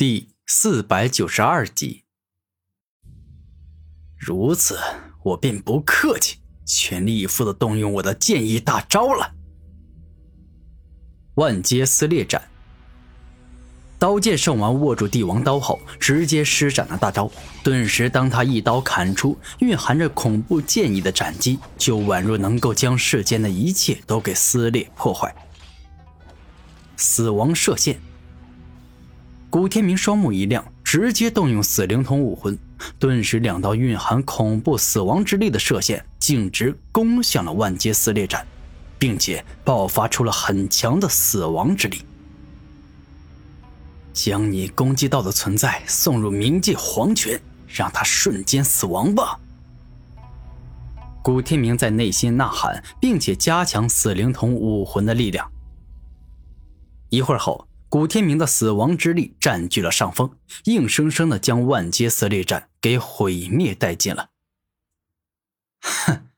[0.00, 2.04] 第四百九十二集。
[4.16, 4.78] 如此，
[5.22, 9.34] 我便不客气，全力以赴的动用我的剑意大招了。
[11.34, 12.48] 万阶撕裂斩。
[13.98, 17.30] 刀剑圣王握住帝王刀后，直接施展了大招。
[17.62, 25.36] 顿时，当他一刀砍出蕴含着恐怖剑意的斩击，就宛若能够将世间的一切都给撕裂破坏。
[26.96, 28.00] 死亡射线。
[29.50, 32.56] 古天明双目一亮，直接动用死灵童武魂，
[33.00, 38.46] 顿时两道蕴含恐怖死亡之力的射线径直攻向了万阶撕裂斩，
[38.96, 42.04] 并且爆发出了很强的死亡之力。
[44.12, 49.36] 将你攻击到的存在送入冥界黄泉，让他瞬间死亡吧！
[51.24, 55.50] 古天明在内心呐喊，并且加强死灵童武魂的力量。
[57.08, 57.66] 一会儿后。
[57.90, 64.30] 古天明的死亡之力占据了上风，硬生生的将万阶撕裂战给毁灭殆尽了。
[65.80, 66.28] 哼，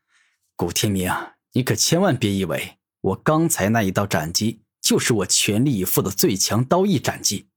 [0.57, 1.13] 古天明，
[1.53, 7.51] 你可千万别以为我刚才那一道斩击就是我全力以赴的最强刀意斩击。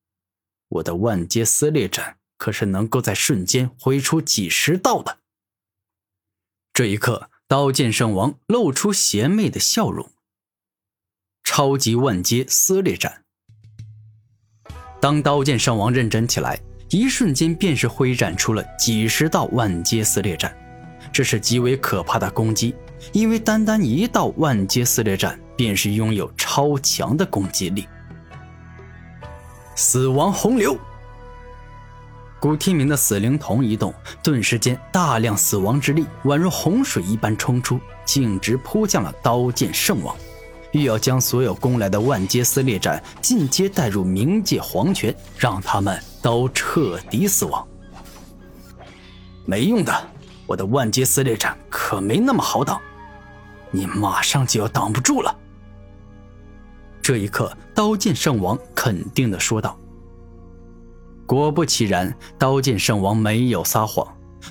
[0.67, 5.19] 我的万阶撕裂斩可是能够在瞬间挥出几十道的。
[6.73, 10.11] 这一刻，刀剑圣王露出邪魅的笑容。
[11.45, 13.24] 超级万阶撕裂斩。
[15.05, 20.51] 当刀剑圣王认真起来，一瞬间便是挥斩出了几十道万阶撕裂斩，
[21.13, 22.73] 这是极为可怕的攻击，
[23.11, 27.87] 因为单单一道万阶撕裂斩便是拥有超强的攻击力。
[29.75, 30.75] 死亡洪流，
[32.39, 40.15] 古天明的死灵瞳一动，顿时间大量死亡之力宛如洪水一般冲出，径直扑向了刀剑圣王。
[40.75, 47.65] 欲要将所有攻来的万阶撕裂斩进阶带入冥界黄泉，让他们都彻底死亡。
[49.45, 50.09] 没用的，
[50.45, 52.77] 我的万阶撕裂斩可没那么好挡，
[53.71, 55.33] 你马上就要挡不住了。
[57.01, 59.79] 这一刻，刀剑圣王肯定的说道。
[61.25, 64.05] 果不其然，刀剑圣王没有撒谎。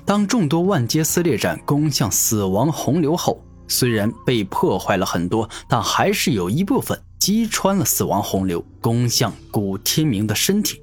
[0.07, 3.45] 当众多万阶撕裂斩攻向死亡洪流后。
[3.69, 10.81] 虽然被破坏了很多，但还是有一部分击穿了死亡洪流，攻向古天明的身体。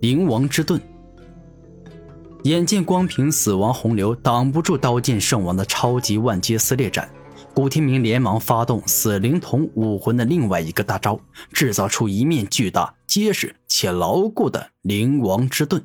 [0.00, 0.80] 灵王之盾，
[2.44, 7.10] 眼见光凭死亡洪流挡不住刀剑圣王的超级万阶撕裂斩，
[7.54, 11.20] 古天明连忙发动死灵童武魂的另外一个大招，
[11.52, 15.84] 制造出一面巨大、结实且牢固的灵王之盾。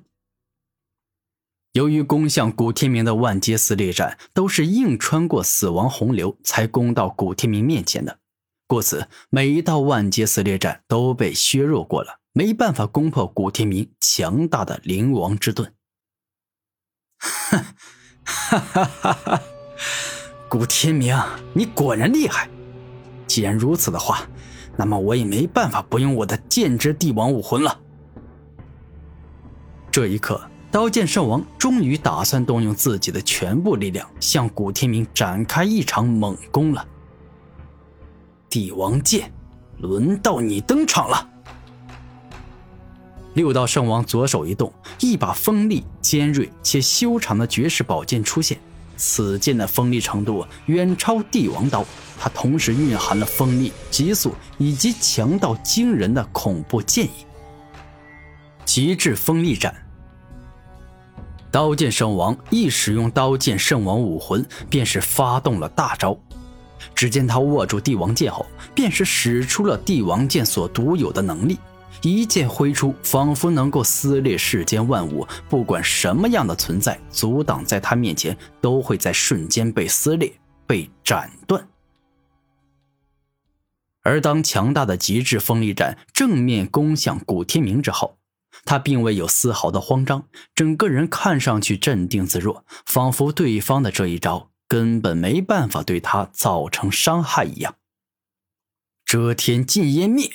[1.76, 8.18] 由于攻向古天明的万阶撕裂战都是硬穿过死亡洪流才攻到古天明面前的，
[8.66, 15.74] 故此每一道万阶撕裂战都被削弱过了，没办法攻破古天明强大的灵王之盾。
[17.20, 17.66] 哼，
[18.24, 19.42] 哈哈哈哈！
[20.48, 21.14] 古天明，
[21.54, 22.50] 你果然厉害。
[23.28, 24.26] 既然如此的话，
[24.78, 27.82] 那么我也没办法不用我的剑之帝王武魂了。
[29.92, 30.42] 这一刻。
[30.76, 36.86] 刀剑圣王终于打算动用自己的全部力量，向古天明展开一场猛攻了。
[38.50, 39.32] 帝王剑，
[39.78, 41.30] 轮到你登场了！
[43.36, 44.70] 六道圣王左手一动，
[45.00, 48.58] 一把锋利、尖锐且修长的绝世宝剑出现。
[48.98, 51.86] 此剑的锋利程度远超帝王刀，
[52.20, 57.26] 它同时蕴含了锋利、急速以及强到惊人的恐怖剑意——
[58.66, 59.74] 极致锋利斩。
[61.56, 66.20] 刀剑圣王一使用刀剑圣王武魂，便是发动了大招。
[66.94, 71.58] 只见他握住帝王剑后，便是使出了帝王剑所独有的能力，
[72.02, 80.30] 一剑挥出，仿佛能够撕裂世间万物，不管什么样的存在阻挡在他面前，都会在瞬间被撕裂、
[80.68, 81.66] 被斩断。
[84.02, 88.18] 而当强大的极致锋利斩正面攻向古天明之后，
[88.66, 97.76] 他并未有丝毫的慌张，整个人看上去镇定自若，仿佛对方的这一招根本没办法对他造成伤害一样。
[99.06, 100.30] 遮天禁烟灭！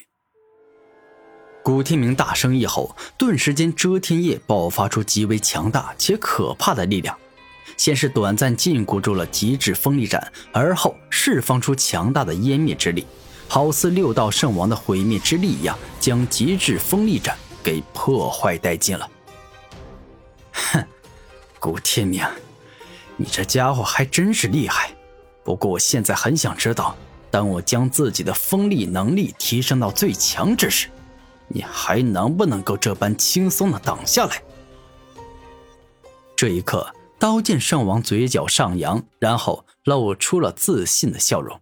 [1.65, 7.19] 古天明大声一吼，顿时间遮天叶爆发出极为强大且可怕的力量，
[7.77, 13.05] 先是短暂禁锢住了极致锋利斩，而后释放出强大的湮灭之力，
[13.49, 17.37] 好似六道圣王的毁灭之力一样，将极致锋利斩。
[17.63, 19.11] 给破坏殆尽了。
[20.53, 20.85] 哼，
[21.59, 22.27] 古天明，
[23.17, 24.91] 你这家伙还真是厉害。
[25.45, 26.97] 不过我现在很想知道，
[27.31, 30.89] 当我将自己的锋利能力提升到最强之时，
[31.49, 34.43] 你还能不能够这般轻松的挡下来？
[36.37, 41.61] 这一刻，刀剑圣王嘴角上扬，然后露出了自信的笑容。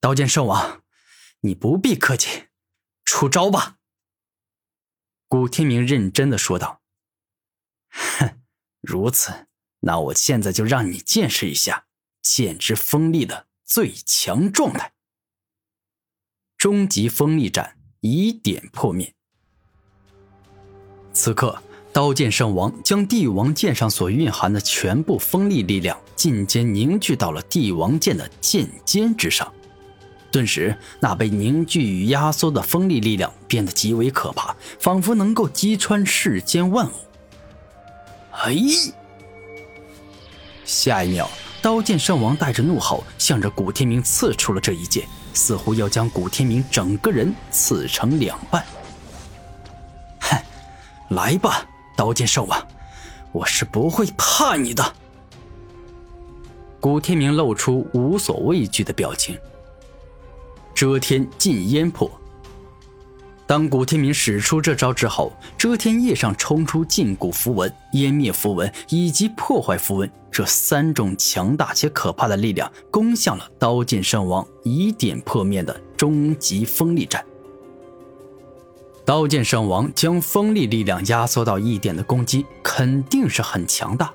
[0.00, 0.82] 刀剑圣王，
[1.40, 2.44] 你不必客气，
[3.04, 3.76] 出招吧。
[5.36, 6.80] 古天明认真的说道。
[7.90, 8.38] 哼，
[8.80, 9.48] 如此，
[9.80, 11.86] 那我现在就让你见识一下
[12.22, 14.92] 剑之锋利的最强状态。
[16.56, 19.12] 终极锋利斩，以点破灭。
[21.12, 21.60] 此刻。
[21.92, 29.52] 刀剑圣王将帝王剑上所蕴含的全部锋利力量尽皆凝聚到了帝王剑的剑尖之上，
[30.34, 36.92] 顿时，那被凝聚与压缩的锋利力量变得极为可怕，仿佛能够击穿世间万物。
[38.32, 38.56] 哎！
[40.64, 41.30] 下一秒，
[41.62, 48.64] 刀剑圣王带着怒吼，向着古天明刺出了这一剑，似乎要将古天明整个人刺成两半。
[50.18, 50.36] 哼，
[51.10, 51.64] 来吧！
[51.96, 52.66] 刀剑圣王，
[53.30, 54.94] 我是不会怕你的。
[56.80, 59.38] 古天明露出无所畏惧的表情。
[60.74, 62.10] 遮天禁烟破。
[63.46, 77.22] 当古天明使出这招之后，遮天叶上冲出禁锢符文、湮灭符文以及破坏符文这三种强大且可怕的力量，攻向了刀剑圣王以点破灭的终极锋利战。
[79.04, 84.10] 刀剑圣王将锋利力量压缩到一点的攻击肯定是很强大，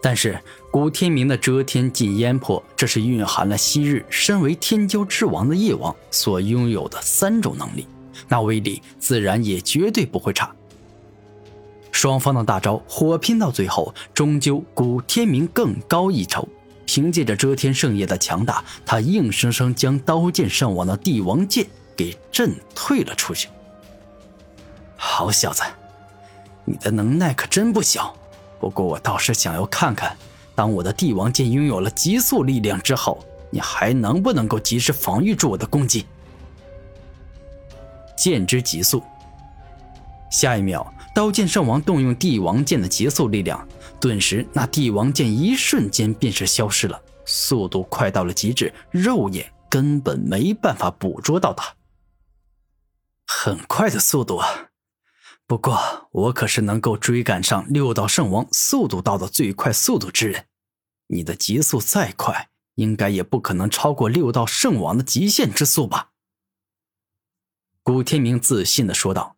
[0.00, 7.88] 但是古天明的遮天禁烟破，这是蕴含了昔日身为天骄之王的夜王所拥有的三种能力，
[8.28, 10.54] 那威力自然也绝对不会差。
[11.90, 16.48] 双方的大招火拼到最后，终究古天明更高一筹，
[16.86, 21.66] 凭借着遮天圣业的强大，他硬生生将刀剑圣王的帝王剑
[21.96, 23.48] 给震退了出去。
[24.96, 25.64] 好小子，
[26.64, 28.14] 你的能耐可真不小。
[28.60, 30.16] 不过我倒是想要看看，
[30.60, 36.04] 当我的帝王剑拥有了极速力量之后，你还能不能够及时防御住我的攻击？
[38.14, 39.02] 剑之极速。
[40.30, 43.66] 下一秒，刀剑圣王动用帝王剑的极速力量，
[43.98, 51.74] 顿时那帝王剑一瞬间便是消失了，速度快到了极致，肉眼根本没办法捕捉到它。
[53.26, 54.66] 很快的速度啊！
[55.46, 55.80] 不过，
[56.12, 60.44] 我可是能够追赶上六道圣王速度到的最快速度之人。
[61.12, 66.10] 你的极速再快，应该也不可能超过六道圣王的极限之速吧？
[67.82, 69.34] 古天明自信的说道。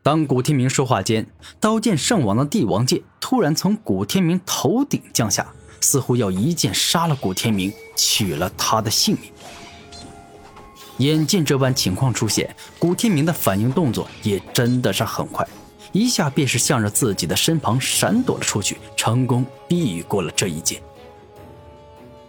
[0.00, 9.32] 当古天明说话间，刀剑圣王的帝王剑突然从古天明头顶降下，似乎要一剑杀了古天明，取了他的性命。
[10.98, 15.46] 眼见这般情况出现，古天明的反应动作也真的是很快，
[15.92, 20.82] 一下便是向着自己的身旁闪躲了出去，成功避过了这一剑。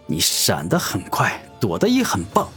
[0.06, 2.48] 你闪得很快，躲得也很棒，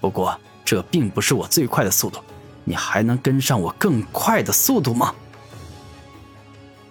[0.00, 2.18] 不过这并不是我最快的速度，
[2.64, 5.14] 你还能跟上我更快的速度吗？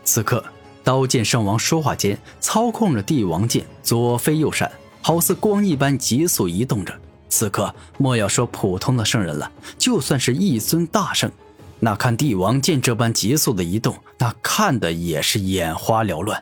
[0.04, 0.44] 此刻，
[0.84, 4.72] 刀剑圣王说话间，操控着帝王剑左飞右闪，
[5.02, 6.94] 好似光一般急速移动着。
[7.28, 11.32] 此刻莫要说普通的圣人了，就算是一尊大圣，
[11.84, 16.40] 那看帝王剑这般急速的移动，那看的也是眼花缭乱。